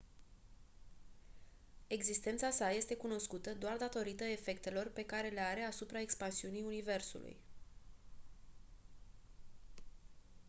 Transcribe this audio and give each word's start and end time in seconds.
existența 1.87 2.49
sa 2.49 2.71
este 2.71 2.95
cunoscută 2.95 3.53
doar 3.53 3.77
datorită 3.77 4.23
efectelor 4.23 4.89
pe 4.93 5.05
care 5.05 5.27
le 5.29 5.39
are 5.39 5.61
asupra 5.61 5.99
expansiunii 5.99 6.63
universului 6.63 7.37